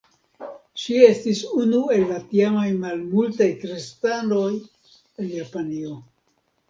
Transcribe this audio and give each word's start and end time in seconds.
Ŝi 0.83 0.95
estis 1.07 1.41
unu 1.65 1.81
el 1.97 2.01
la 2.13 2.17
tiamaj 2.31 2.65
malmultaj 2.85 3.51
kristanoj 3.65 4.49
en 4.57 5.31
Japanio. 5.35 5.97